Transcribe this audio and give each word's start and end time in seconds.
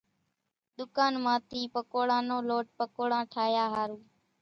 ڌُڪان 0.77 1.13
مان 1.23 1.37
ٿي 1.49 1.61
پڪوڙان 1.75 2.23
نو 2.29 2.37
لوٽ 2.49 2.65
پڪوڙان 2.79 3.23
ٺاھيا 3.33 3.65
ۿارُو 3.73 3.97